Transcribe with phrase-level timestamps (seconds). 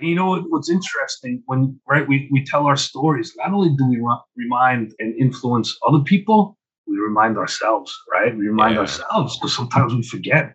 [0.00, 3.34] You know what's interesting when right we, we tell our stories.
[3.36, 4.00] Not only do we
[4.36, 7.96] remind and influence other people, we remind ourselves.
[8.12, 8.80] Right, we remind yeah.
[8.80, 10.54] ourselves because sometimes we forget.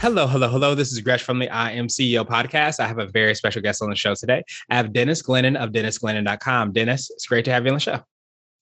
[0.00, 0.76] Hello, hello, hello.
[0.76, 2.78] This is Gresh from the I Am CEO podcast.
[2.78, 4.44] I have a very special guest on the show today.
[4.70, 6.72] I have Dennis Glennon of DennisGlennon.com.
[6.72, 7.98] Dennis, it's great to have you on the show.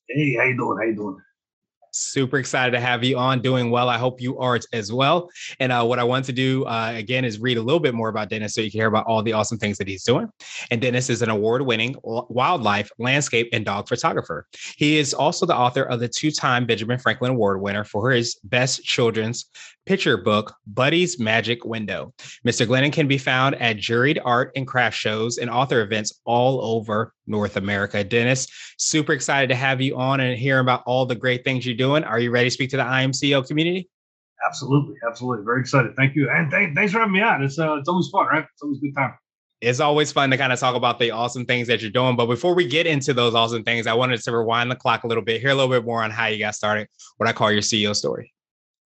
[0.08, 0.78] Hey, how you doing?
[0.78, 1.18] How you doing?
[1.96, 3.40] Super excited to have you on.
[3.40, 3.88] Doing well.
[3.88, 5.30] I hope you are as well.
[5.60, 8.10] And uh, what I want to do uh, again is read a little bit more
[8.10, 10.28] about Dennis so you can hear about all the awesome things that he's doing.
[10.70, 14.46] And Dennis is an award winning wildlife, landscape, and dog photographer.
[14.76, 18.38] He is also the author of the two time Benjamin Franklin Award winner for his
[18.44, 19.46] best children's
[19.86, 22.12] picture book, Buddy's Magic Window.
[22.46, 22.66] Mr.
[22.66, 27.14] Glennon can be found at juried art and craft shows and author events all over
[27.26, 28.02] North America.
[28.04, 28.46] Dennis,
[28.78, 32.04] super excited to have you on and hear about all the great things you're doing.
[32.04, 33.88] Are you ready to speak to the I Am CEO community?
[34.46, 35.44] Absolutely, absolutely.
[35.44, 35.96] Very excited.
[35.96, 37.42] Thank you, and th- thanks for having me on.
[37.42, 38.44] It's uh, it's always fun, right?
[38.52, 39.14] It's always a good time.
[39.62, 42.14] It's always fun to kind of talk about the awesome things that you're doing.
[42.14, 45.06] But before we get into those awesome things, I wanted to rewind the clock a
[45.06, 47.50] little bit, hear a little bit more on how you got started, what I call
[47.50, 48.34] your CEO story.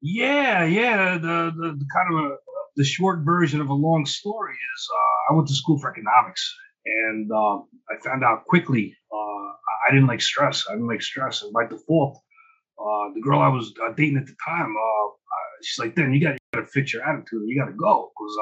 [0.01, 1.19] Yeah, yeah.
[1.19, 2.37] The the, the kind of a,
[2.77, 6.55] the short version of a long story is uh, I went to school for economics,
[6.91, 7.59] and uh,
[7.91, 9.17] I found out quickly uh,
[9.87, 10.65] I didn't like stress.
[10.69, 12.17] I didn't like stress, and by default,
[12.79, 15.09] uh, the girl I was uh, dating at the time, uh,
[15.63, 17.43] she's like, "Then you got to fix your attitude.
[17.47, 18.37] You got to go because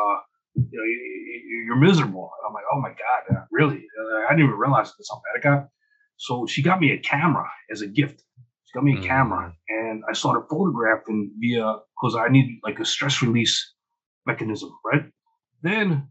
[0.54, 3.84] you know you, are miserable." I'm like, "Oh my god, really?"
[4.28, 5.68] I didn't even realize that's how bad it got.
[6.16, 8.22] So she got me a camera as a gift.
[8.64, 9.06] She got me a mm-hmm.
[9.06, 13.74] camera, and I started photographing via because I need like a stress release
[14.26, 15.04] mechanism, right?
[15.62, 16.08] Then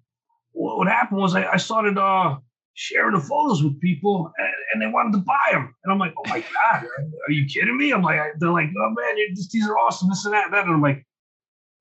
[0.58, 2.38] what happened was I, I started uh,
[2.74, 6.14] sharing the photos with people, and, and, they wanted to buy them, and I'm like,
[6.18, 6.86] oh my god,
[7.28, 7.92] are, you kidding me?
[7.92, 10.66] I'm like, they're like, oh man, just, these are awesome, this and that, and that,
[10.66, 11.06] and I'm like,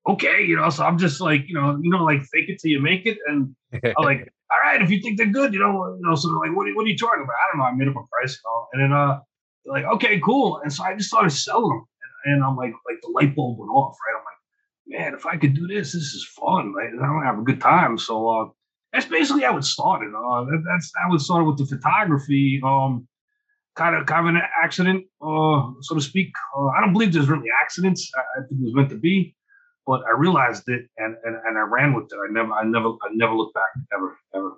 [0.07, 2.71] okay, you know, so I'm just like, you know, you know, like fake it till
[2.71, 5.97] you make it, and I'm like, all right, if you think they're good, you know,
[5.99, 7.33] you know, so like, what, what are you talking about?
[7.33, 9.19] I don't know, I made up a price, know, and then uh
[9.67, 10.59] like, okay, cool.
[10.63, 11.85] And so I just started selling them.
[12.25, 14.17] And, and I'm like, like the light bulb went off, right?
[14.17, 16.89] I'm like, man, if I could do this, this is fun, right?
[16.89, 17.97] And I don't have a good time.
[17.97, 18.45] So uh,
[18.91, 20.13] that's basically how it started.
[20.15, 22.61] Uh, that, that's how it started with the photography.
[22.63, 23.07] Um,
[23.75, 26.31] kind of, kind of an accident, uh, so to speak.
[26.57, 28.09] Uh, I don't believe there's really accidents.
[28.15, 29.35] I, I think it was meant to be,
[29.85, 32.15] but I realized it and, and, and I ran with it.
[32.17, 34.53] I never, I never, I never looked back ever, ever.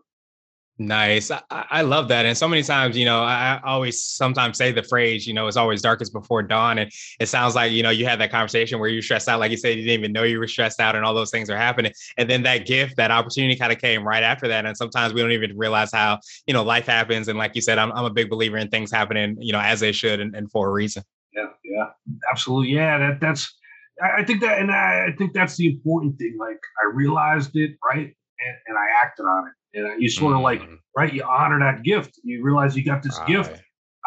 [0.82, 1.30] Nice.
[1.30, 2.26] I, I, love that.
[2.26, 5.58] And so many times, you know, I always sometimes say the phrase, you know, it's
[5.58, 6.78] always darkest before dawn.
[6.78, 9.42] And it sounds like, you know, you had that conversation where you're stressed out.
[9.42, 11.50] Like you said, you didn't even know you were stressed out and all those things
[11.50, 11.92] are happening.
[12.18, 14.66] And then that gift, that opportunity kind of came right after that.
[14.66, 17.28] And sometimes we don't even realize how, you know, life happens.
[17.28, 19.82] And like you said, I'm, I'm a big believer in things happening, you know, as
[19.82, 21.04] they should and, and for a reason.
[21.34, 21.48] Yeah.
[21.66, 21.88] Yeah.
[22.32, 22.74] Absolutely.
[22.74, 22.98] Yeah.
[23.00, 23.54] That, that's,
[24.02, 26.38] I think that, and I, I think that's the important thing.
[26.40, 28.16] Like I realized it, right.
[28.42, 30.76] And, and I acted on it and you sort of like, mm-hmm.
[30.96, 32.20] right, you honor that gift.
[32.24, 33.28] You realize you got this right.
[33.28, 33.62] gift.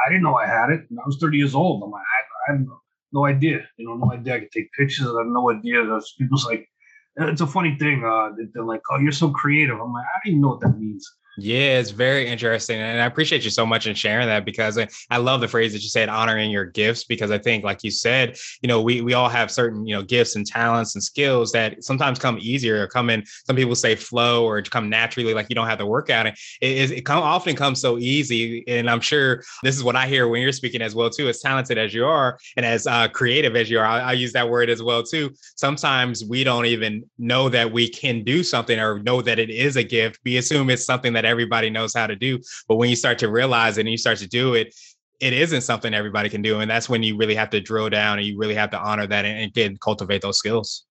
[0.05, 0.81] I didn't know I had it.
[0.91, 1.83] I was 30 years old.
[1.83, 2.67] I'm like, I, I had
[3.13, 3.61] no idea.
[3.77, 5.07] You know, no idea I could take pictures.
[5.07, 5.85] I had no idea.
[5.85, 6.69] There's people's like,
[7.17, 8.05] it's a funny thing.
[8.05, 9.79] Uh, they're like, oh, you're so creative.
[9.81, 11.09] I'm like, I don't even know what that means.
[11.39, 12.79] Yeah, it's very interesting.
[12.79, 14.79] And I appreciate you so much in sharing that because
[15.11, 17.91] I love the phrase that you said, honoring your gifts, because I think, like you
[17.91, 21.51] said, you know, we we all have certain, you know, gifts and talents and skills
[21.53, 25.47] that sometimes come easier or come in, some people say flow or come naturally, like
[25.49, 26.39] you don't have to work at it.
[26.61, 28.63] It, it come, often comes so easy.
[28.69, 31.41] And I'm sure this is what I hear when you're speaking as well, too, as
[31.41, 33.87] talented as you are and as uh, creative as you are.
[33.87, 35.33] I, I use that word as well, too.
[35.57, 39.77] Sometimes we don't even know that we can do something or know that it is
[39.77, 40.21] a gift.
[40.27, 42.39] We assume it's something that that everybody knows how to do.
[42.69, 44.75] But when you start to realize it and you start to do it,
[45.21, 46.61] it isn't something everybody can do.
[46.61, 49.07] And that's when you really have to drill down and you really have to honor
[49.07, 50.85] that and, and cultivate those skills.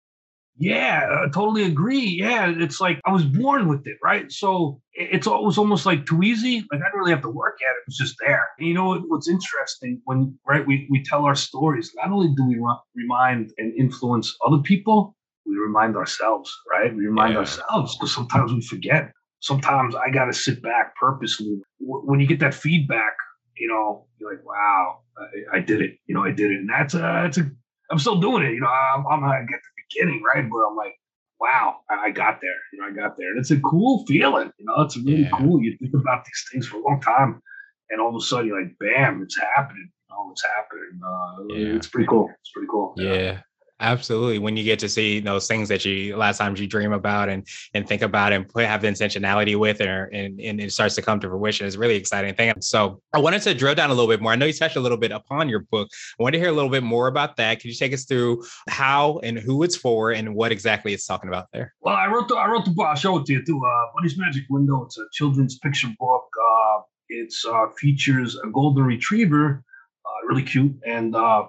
[0.58, 2.06] Yeah, I totally agree.
[2.06, 4.32] Yeah, it's like I was born with it, right?
[4.32, 6.60] So it's it was almost like too easy.
[6.72, 8.48] Like I didn't really have to work at it; it was just there.
[8.60, 11.92] And you know what's interesting when right we we tell our stories.
[11.96, 12.62] Not only do we
[12.96, 16.94] remind and influence other people, we remind ourselves, right?
[16.94, 17.40] We remind yeah.
[17.40, 21.62] ourselves because sometimes we forget sometimes I got to sit back purposely.
[21.80, 23.14] When you get that feedback,
[23.58, 25.98] you know, you're like, wow, I, I did it.
[26.08, 26.60] You know, I did it.
[26.60, 27.50] And that's a, that's a,
[27.92, 28.54] I'm still doing it.
[28.54, 30.50] You know, I'm, I'm not at the beginning, right?
[30.50, 30.96] But I'm like,
[31.40, 32.52] wow, I got there.
[32.72, 33.32] You know, I got there.
[33.32, 34.52] And it's a cool feeling.
[34.58, 35.30] You know, it's really yeah.
[35.34, 35.62] cool.
[35.62, 37.42] You think about these things for a long time,
[37.90, 39.90] and all of a sudden you're like, bam, it's happening.
[40.10, 41.00] You know, it's happening.
[41.04, 41.76] Uh, yeah.
[41.76, 42.30] It's pretty cool.
[42.40, 42.94] It's pretty cool.
[42.96, 43.14] Yeah.
[43.14, 43.40] yeah.
[43.82, 44.38] Absolutely.
[44.38, 47.48] When you get to see those things that you of times you dream about and
[47.74, 51.02] and think about and put, have the intentionality with it and, and it starts to
[51.02, 52.54] come to fruition is really exciting thing.
[52.62, 54.32] So I wanted to drill down a little bit more.
[54.32, 55.90] I know you touched a little bit upon your book.
[56.20, 57.60] I wanted to hear a little bit more about that.
[57.60, 61.28] Could you take us through how and who it's for and what exactly it's talking
[61.28, 61.74] about there?
[61.82, 62.86] Well, I wrote the I wrote the book.
[62.88, 63.60] I'll show it to you too.
[63.66, 64.84] Uh, Buddy's Magic Window.
[64.84, 66.26] It's a children's picture book.
[66.40, 69.64] Uh, it's uh, features a golden retriever,
[70.06, 71.46] uh, really cute, and uh,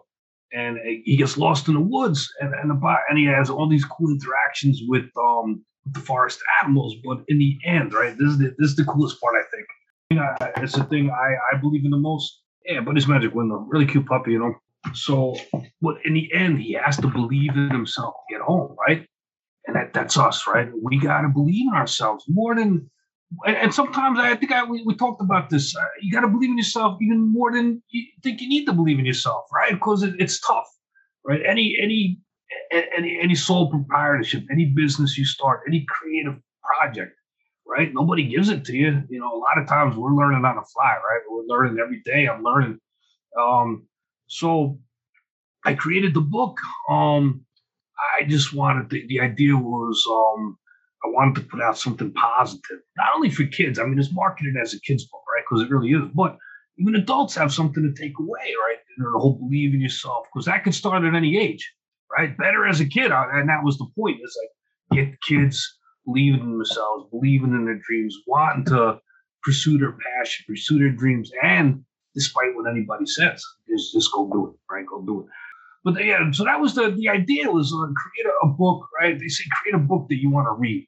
[0.52, 3.84] and he gets lost in the woods and and, the, and he has all these
[3.84, 8.38] cool interactions with um with the forest animals but in the end right this is
[8.38, 9.66] the, this is the coolest part i think.
[10.58, 12.40] It's the thing i i believe in the most.
[12.64, 14.54] Yeah but his magic window really cute puppy you know?
[14.94, 15.36] So
[15.80, 19.06] but in the end he has to believe in himself get home right?
[19.66, 20.68] And that that's us right?
[20.80, 22.90] We got to believe in ourselves more than
[23.46, 25.74] and, sometimes I think I we, we talked about this.
[25.76, 28.72] Uh, you got to believe in yourself even more than you think you need to
[28.72, 29.72] believe in yourself, right?
[29.72, 30.68] Because it, it's tough,
[31.24, 31.40] right?
[31.46, 32.18] Any any
[32.72, 37.16] any any sole proprietorship, any business you start, any creative project,
[37.66, 37.92] right?
[37.92, 39.02] Nobody gives it to you.
[39.08, 41.20] You know, a lot of times we're learning on the fly, right?
[41.28, 42.28] We're learning every day.
[42.28, 42.78] I'm learning.
[43.40, 43.86] Um,
[44.26, 44.78] so
[45.64, 46.58] I created the book.
[46.88, 47.44] Um,
[48.18, 50.58] I just wanted the, the idea was um,
[51.04, 53.78] I wanted to put out something positive, not only for kids.
[53.78, 55.42] I mean, it's marketed as a kids book, right?
[55.48, 56.02] Because it really is.
[56.14, 56.36] But
[56.78, 58.78] even adults have something to take away, right?
[58.98, 61.72] The whole believe in yourself, because that can start at any age,
[62.16, 62.36] right?
[62.36, 64.20] Better as a kid, uh, and that was the point.
[64.22, 69.00] Is like get kids believing in themselves, believing in their dreams, wanting to
[69.42, 71.82] pursue their passion, pursue their dreams, and
[72.14, 74.86] despite what anybody says, just just go do it, right?
[74.86, 75.26] Go do it.
[75.84, 79.18] But yeah, so that was the the idea was uh, create a book, right?
[79.18, 80.86] They say create a book that you want to read.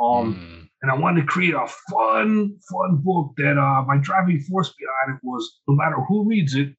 [0.00, 0.68] Um, mm.
[0.82, 5.16] And I wanted to create a fun, fun book that uh, my driving force behind
[5.16, 6.74] it was no matter who reads it,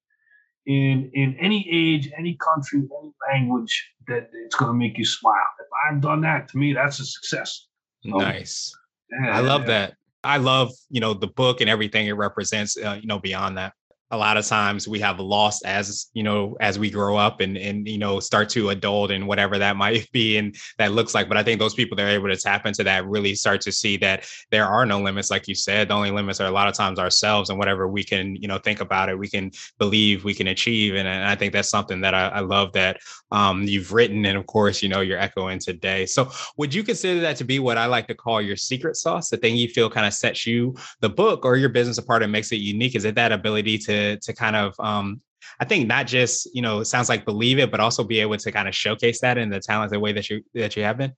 [0.67, 5.35] in in any age, any country, any language, that it's going to make you smile.
[5.59, 7.67] If I've done that, to me, that's a success.
[8.03, 8.71] So, nice.
[9.11, 9.67] Yeah, I love yeah.
[9.67, 9.93] that.
[10.23, 12.77] I love you know the book and everything it represents.
[12.77, 13.73] Uh, you know beyond that
[14.11, 17.57] a lot of times we have lost as you know as we grow up and
[17.57, 21.27] and you know start to adult and whatever that might be and that looks like
[21.27, 23.71] but i think those people that are able to tap into that really start to
[23.71, 26.67] see that there are no limits like you said the only limits are a lot
[26.67, 30.23] of times ourselves and whatever we can you know think about it we can believe
[30.23, 32.97] we can achieve and, and i think that's something that I, I love that
[33.31, 36.05] um, you've written and of course you know you're echoing today.
[36.05, 39.29] So would you consider that to be what i like to call your secret sauce
[39.29, 42.31] the thing you feel kind of sets you the book or your business apart and
[42.31, 42.95] makes it unique?
[42.95, 45.21] Is it that ability to to kind of um,
[45.59, 48.37] I think not just you know it sounds like believe it, but also be able
[48.37, 51.13] to kind of showcase that in the talented way that you that you have been.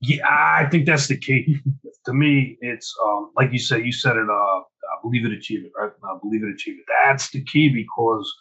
[0.00, 1.60] Yeah, I think that's the key.
[2.06, 3.84] to me, it's um, like you said.
[3.84, 4.28] You said it.
[4.28, 4.62] Uh, uh,
[5.02, 5.72] believe it, achieve it.
[5.78, 5.90] Right?
[6.02, 6.84] Uh, believe it, achieve it.
[7.04, 8.32] That's the key because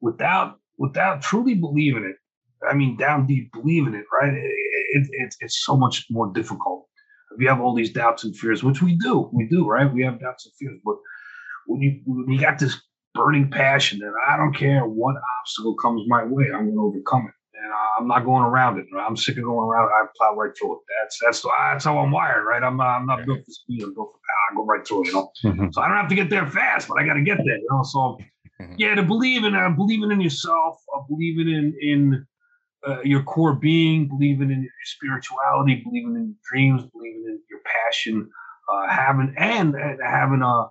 [0.00, 2.16] without without truly believing it,
[2.68, 4.32] I mean, down deep believing it, right?
[4.32, 6.86] It, it, it's so much more difficult.
[7.34, 9.92] If you have all these doubts and fears, which we do, we do, right?
[9.92, 10.96] We have doubts and fears, but
[11.66, 12.80] when you when you got this
[13.18, 17.26] burning passion that I don't care what obstacle comes my way, I'm going to overcome
[17.28, 17.34] it.
[17.60, 18.86] And I'm not going around it.
[18.96, 19.92] I'm sick of going around it.
[19.92, 20.80] I plow right through it.
[21.02, 22.62] That's that's that's how I'm wired, right?
[22.62, 23.82] I'm not, I'm not built for speed.
[23.82, 24.46] I'm built for power.
[24.52, 25.30] I go right through it, you know.
[25.44, 25.66] Mm-hmm.
[25.72, 27.66] So I don't have to get there fast, but I got to get there, you
[27.68, 27.82] know.
[27.82, 28.18] So
[28.62, 28.74] mm-hmm.
[28.78, 32.26] yeah, to believe in uh, believing in yourself, uh, believing in in
[32.86, 37.60] uh, your core being, believing in your spirituality, believing in your dreams, believing in your
[37.64, 38.30] passion,
[38.72, 40.66] uh, having and, and having a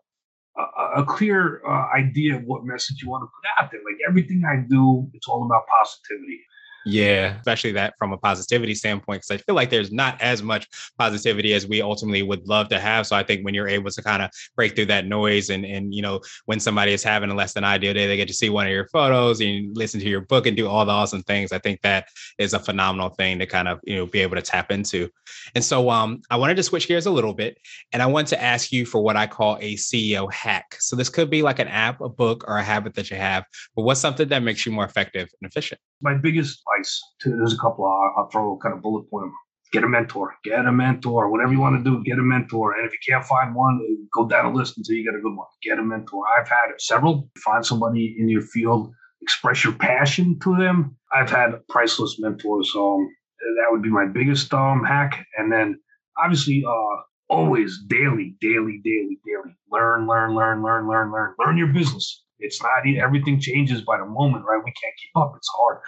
[0.97, 3.81] a, clear uh, idea of what message you want to put out there.
[3.85, 6.41] Like everything I do, it's all about positivity.
[6.89, 10.69] Yeah, especially that from a positivity standpoint, because I feel like there's not as much
[10.97, 13.05] positivity as we ultimately would love to have.
[13.05, 15.93] So I think when you're able to kind of break through that noise and and
[15.93, 18.49] you know when somebody is having a less than ideal day, they get to see
[18.49, 21.51] one of your photos and listen to your book and do all the awesome things.
[21.51, 24.41] I think that is a phenomenal thing to kind of you know be able to
[24.41, 25.09] tap into.
[25.55, 27.57] And so um, I wanted to switch gears a little bit,
[27.91, 30.77] and I want to ask you for what I call a CEO hack.
[30.79, 33.43] So this could be like an app, a book, or a habit that you have,
[33.75, 35.81] but what's something that makes you more effective and efficient?
[36.01, 39.31] My biggest advice to there's a couple I'll, I'll throw kind of bullet point
[39.71, 42.75] get a mentor, get a mentor, whatever you want to do, get a mentor.
[42.75, 43.79] And if you can't find one,
[44.13, 45.47] go down a list until you get a good one.
[45.61, 46.23] Get a mentor.
[46.37, 47.29] I've had several.
[47.43, 50.95] Find somebody in your field, express your passion to them.
[51.13, 52.73] I've had priceless mentors.
[52.75, 55.25] Um, that would be my biggest um hack.
[55.37, 55.79] And then
[56.17, 59.55] obviously, uh, always daily, daily, daily, daily.
[59.71, 61.35] Learn, learn, learn, learn, learn, learn.
[61.39, 62.23] Learn your business.
[62.39, 64.61] It's not everything changes by the moment, right?
[64.63, 65.33] We can't keep up.
[65.35, 65.79] It's hard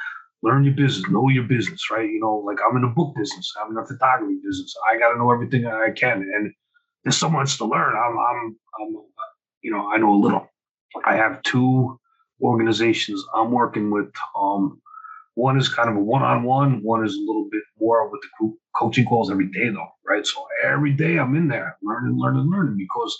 [0.41, 2.09] learn your business, know your business, right?
[2.09, 4.73] You know, like I'm in the book business, I'm in the photography business.
[4.89, 6.53] I got to know everything I can, and
[7.03, 7.95] there's so much to learn.
[7.95, 8.95] I'm, I'm, I'm,
[9.61, 10.47] you know, I know a little.
[11.05, 11.99] I have two
[12.41, 14.09] organizations I'm working with.
[14.39, 14.81] Um,
[15.35, 16.83] one is kind of a one-on-one.
[16.83, 20.25] One is a little bit more with the group coaching calls every day, though, right?
[20.25, 23.17] So every day I'm in there learning, learning, learning because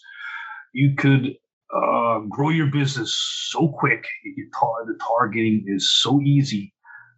[0.73, 1.35] you could
[1.75, 3.15] uh, grow your business
[3.49, 4.05] so quick.
[4.23, 6.73] You tar- the targeting is so easy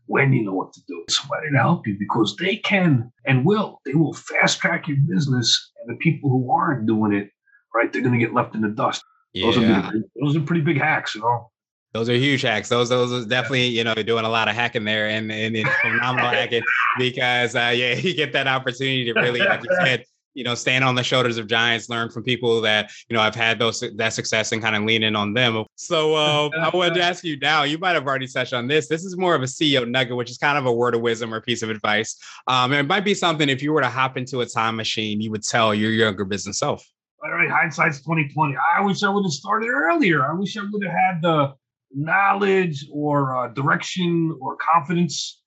[0.08, 1.04] when you know what to do.
[1.10, 3.80] Somebody to help you because they can and will.
[3.86, 7.30] They will fast track your business, and the people who aren't doing it,
[7.74, 9.04] right, they're going to get left in the dust.
[9.34, 9.46] Yeah.
[9.46, 11.50] Those, are big, those are pretty big hacks, you know.
[11.94, 12.70] Those are huge hacks.
[12.70, 15.70] Those those are definitely you know doing a lot of hacking there and and, and
[15.82, 16.64] phenomenal hacking
[16.98, 20.84] because uh, yeah you get that opportunity to really like you said you know, stand
[20.84, 24.14] on the shoulders of giants, learn from people that, you know, I've had those that
[24.14, 25.64] success and kind of lean in on them.
[25.76, 28.88] So uh, I wanted to ask you now, you might have already touched on this.
[28.88, 31.34] This is more of a CEO nugget, which is kind of a word of wisdom
[31.34, 32.18] or piece of advice.
[32.48, 35.32] Um, it might be something if you were to hop into a time machine, you
[35.32, 36.86] would tell your younger business self.
[37.24, 38.56] All right, hindsight's 2020.
[38.78, 40.26] I wish I would have started earlier.
[40.26, 41.54] I wish I would have had the
[41.94, 45.41] knowledge or uh, direction or confidence.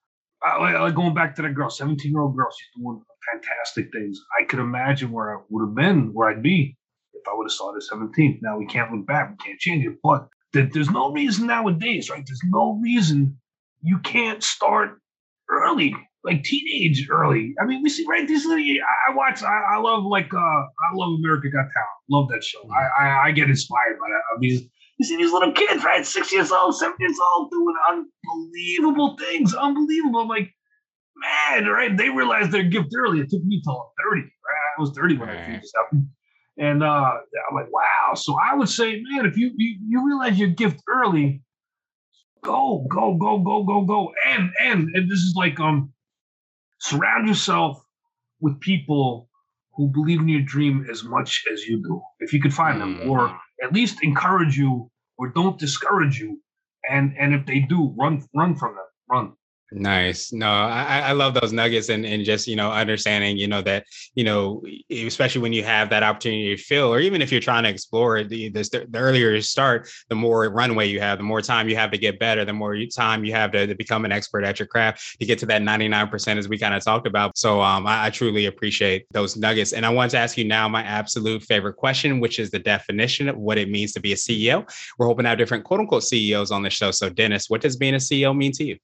[0.44, 4.20] Like going back to that girl, 17 year old girl, she's doing fantastic things.
[4.38, 6.76] I could imagine where I would have been, where I'd be
[7.14, 8.40] if I would have started 17.
[8.42, 12.22] Now we can't look back, we can't change it, but there's no reason nowadays, right?
[12.26, 13.38] There's no reason
[13.82, 14.98] you can't start
[15.50, 17.54] early, like teenage early.
[17.60, 18.46] I mean, we see right these.
[18.46, 18.64] Little.
[19.08, 19.42] I watch.
[19.42, 22.00] I, I love like uh, I love America Got Talent.
[22.08, 22.60] Love that show.
[22.70, 24.22] I, I, I get inspired by that.
[24.34, 26.06] I mean, you see these little kids, right?
[26.06, 29.54] Six years old, seven years old, doing unbelievable things.
[29.54, 30.20] Unbelievable.
[30.20, 30.50] I'm like,
[31.16, 31.96] man, right?
[31.96, 33.20] They realized their gift early.
[33.20, 34.20] It took me till 30.
[34.20, 34.28] Right?
[34.78, 35.60] I was 30 when right.
[35.60, 36.08] this happened.
[36.56, 38.14] And uh, I'm like, wow.
[38.14, 41.42] So I would say, man, if you, you you realize your gift early,
[42.44, 44.12] go, go, go, go, go, go.
[44.24, 45.92] And and and this is like um
[46.80, 47.82] surround yourself
[48.40, 49.28] with people
[49.74, 52.00] who believe in your dream as much as you do.
[52.20, 53.38] If you could find them, or mm.
[53.62, 56.40] At least encourage you, or don't discourage you.
[56.90, 58.84] And and if they do, run run from them.
[59.10, 59.32] Run.
[59.72, 60.32] Nice.
[60.32, 63.84] No, I, I love those nuggets and, and just, you know, understanding, you know, that,
[64.14, 67.64] you know, especially when you have that opportunity to feel, or even if you're trying
[67.64, 71.24] to explore it, the, the, the, earlier you start, the more runway you have, the
[71.24, 74.04] more time you have to get better, the more time you have to, to become
[74.04, 77.06] an expert at your craft to get to that 99% as we kind of talked
[77.06, 77.36] about.
[77.36, 79.72] So um, I, I truly appreciate those nuggets.
[79.72, 83.28] And I want to ask you now my absolute favorite question, which is the definition
[83.28, 84.70] of what it means to be a CEO.
[84.98, 86.92] We're hoping to have different quote unquote CEOs on the show.
[86.92, 88.78] So Dennis, what does being a CEO mean to you?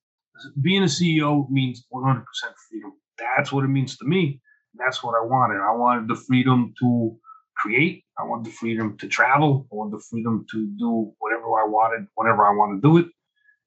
[0.60, 2.22] Being a CEO means 100%
[2.68, 2.92] freedom.
[3.18, 4.40] That's what it means to me.
[4.74, 5.60] That's what I wanted.
[5.60, 7.16] I wanted the freedom to
[7.56, 8.04] create.
[8.18, 9.66] I wanted the freedom to travel.
[9.70, 13.06] I wanted the freedom to do whatever I wanted, whenever I want to do it.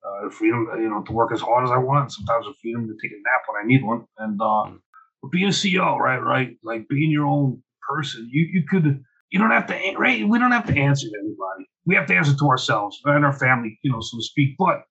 [0.06, 2.12] Uh, the freedom, you know, to work as hard as I want.
[2.12, 4.06] Sometimes the freedom to take a nap when I need one.
[4.18, 4.80] And uh, mm.
[5.22, 9.02] but being a CEO, right, right, like being your own person, you you could
[9.32, 10.28] you don't have to right.
[10.28, 11.70] We don't have to answer to anybody.
[11.86, 14.56] We have to answer to ourselves and our family, you know, so to speak.
[14.58, 14.84] But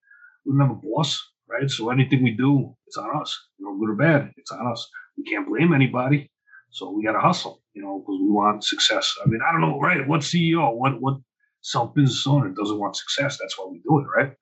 [0.45, 1.69] we don't have a boss right?
[1.69, 4.89] So anything we do, it's on us, you know, good or bad, it's on us.
[5.17, 6.31] We can't blame anybody.
[6.71, 9.15] So we got to hustle, you know, because we want success.
[9.23, 10.07] I mean, I don't know, right?
[10.07, 11.17] What CEO, what what
[11.61, 13.37] self business owner doesn't want success?
[13.39, 14.33] That's why we do it, right?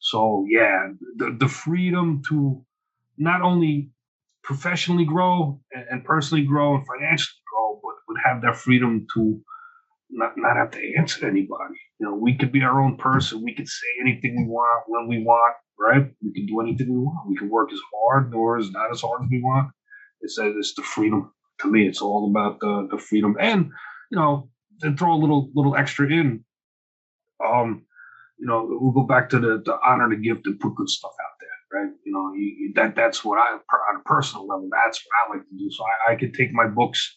[0.00, 2.64] So yeah, the the freedom to
[3.16, 3.90] not only
[4.44, 9.40] professionally grow and, personally grow and financially grow, but would have that freedom to
[10.10, 11.74] not not have to answer anybody.
[11.98, 13.42] You know, we could be our own person.
[13.44, 16.10] We could say anything we want when we want right?
[16.22, 17.28] We can do anything we want.
[17.28, 19.70] We can work as hard or as not as hard as we want.
[20.20, 21.32] It's it's the freedom.
[21.60, 23.70] To me, it's all about the the freedom, and
[24.10, 26.44] you know, then throw a little little extra in.
[27.44, 27.84] Um,
[28.38, 31.12] you know, we'll go back to the the honor the gift and put good stuff
[31.20, 31.92] out there, right?
[32.04, 34.68] You know, you, that that's what I on a personal level.
[34.70, 35.70] That's what I like to do.
[35.70, 37.16] So I, I could take my books,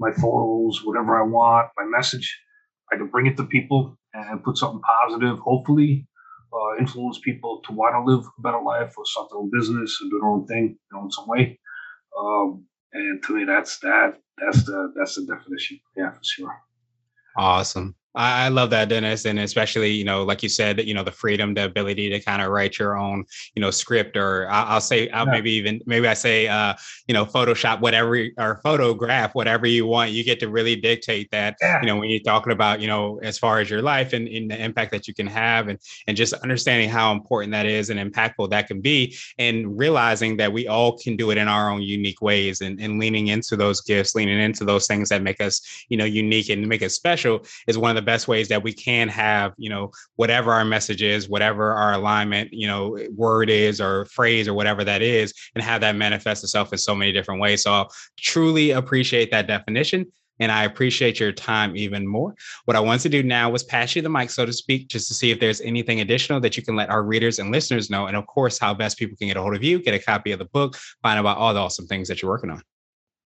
[0.00, 2.40] my photos, whatever I want, my message.
[2.92, 6.06] I can bring it to people and put something positive, hopefully,
[6.52, 9.98] uh, influence people to want to live a better life or start their own business
[10.00, 11.58] and do their own thing, you know, in some way.
[12.18, 14.14] Um, and to me, that's that.
[14.38, 15.80] That's the that's the definition.
[15.96, 16.56] Yeah, for sure.
[17.36, 17.94] Awesome.
[18.18, 21.54] I love that, Dennis, and especially you know, like you said, you know, the freedom,
[21.54, 25.26] the ability to kind of write your own, you know, script, or I'll, say, I'll
[25.26, 25.32] yeah.
[25.32, 26.74] maybe even maybe I say, uh,
[27.06, 30.10] you know, Photoshop whatever or photograph whatever you want.
[30.10, 31.56] You get to really dictate that.
[31.60, 31.80] Yeah.
[31.80, 34.50] You know, when you're talking about, you know, as far as your life and, and
[34.50, 38.00] the impact that you can have, and and just understanding how important that is and
[38.00, 41.82] impactful that can be, and realizing that we all can do it in our own
[41.82, 45.84] unique ways, and and leaning into those gifts, leaning into those things that make us,
[45.88, 48.72] you know, unique and make us special is one of the best ways that we
[48.72, 53.82] can have, you know, whatever our message is, whatever our alignment, you know, word is
[53.82, 57.38] or phrase or whatever that is, and have that manifest itself in so many different
[57.38, 57.62] ways.
[57.62, 57.84] So I
[58.18, 60.06] truly appreciate that definition.
[60.40, 62.32] And I appreciate your time even more.
[62.64, 65.08] What I want to do now was pass you the mic, so to speak, just
[65.08, 68.06] to see if there's anything additional that you can let our readers and listeners know.
[68.06, 70.30] And of course, how best people can get a hold of you, get a copy
[70.30, 72.62] of the book, find out about all the awesome things that you're working on.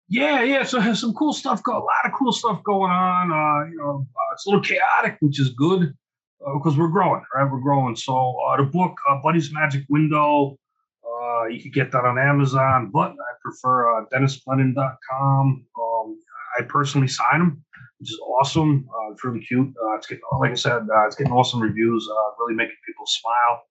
[0.10, 0.64] Yeah, yeah.
[0.64, 3.32] So has some cool stuff Got A lot of cool stuff going on.
[3.32, 5.94] Uh, you know, uh, it's a little chaotic, which is good
[6.40, 7.50] because uh, we're growing, right?
[7.52, 7.96] We're growing.
[7.96, 10.58] So uh, the book, uh, Buddy's Magic Window,
[11.04, 15.66] uh, you can get that on Amazon, but I prefer uh, DennisGlennon.com.
[15.82, 16.20] Um,
[16.58, 17.64] I personally sign them,
[18.00, 18.88] which is awesome.
[18.90, 19.68] Uh, it's really cute.
[19.68, 22.08] Uh, it's getting, like I said, uh, it's getting awesome reviews.
[22.10, 23.64] Uh, really making people smile.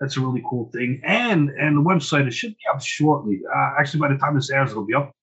[0.00, 1.00] That's a really cool thing.
[1.04, 3.40] And and the website it should be up shortly.
[3.78, 5.14] Actually, by the time this airs, it'll be up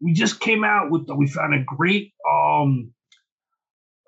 [0.00, 2.92] we just came out with we found a great um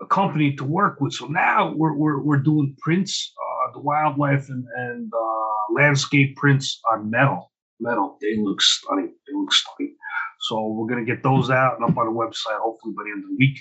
[0.01, 1.13] a company to work with.
[1.13, 6.81] So now we're we're, we're doing prints, uh, the wildlife and and uh, landscape prints
[6.93, 7.51] on metal.
[7.81, 9.15] Metal, they look stunning.
[9.27, 9.97] They look stunning.
[10.41, 13.25] So we're gonna get those out and up on the website hopefully by the end
[13.25, 13.59] of the week.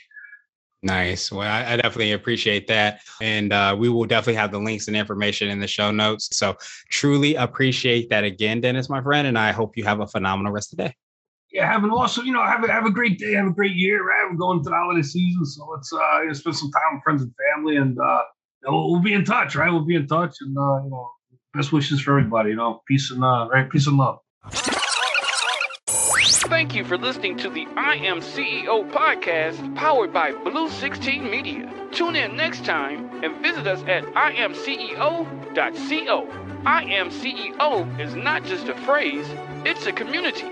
[0.84, 1.32] Nice.
[1.32, 3.00] Well, I, I definitely appreciate that.
[3.20, 6.29] And uh, we will definitely have the links and information in the show notes.
[6.38, 6.55] So
[6.91, 9.25] truly appreciate that again, Dennis, my friend.
[9.25, 10.96] And I hope you have a phenomenal rest of the day
[11.55, 13.75] yeah, have an awesome, you know, have a, have a great day, have a great
[13.75, 14.27] year, right?
[14.29, 17.03] We're going to the holiday season, so let's uh, you know, spend some time with
[17.03, 18.24] friends and family, and uh,
[18.65, 19.71] we'll, we'll, be in touch, right?
[19.71, 21.09] We'll be in touch, and uh, you know,
[21.53, 24.19] best wishes for everybody, you know, peace and uh, right, peace and love.
[26.50, 31.71] Thank you for listening to the I Am CEO podcast powered by Blue 16 Media.
[31.93, 34.67] Tune in next time and visit us at imceo.co.
[36.65, 39.25] I Am CEO is not just a phrase,
[39.63, 40.51] it's a community.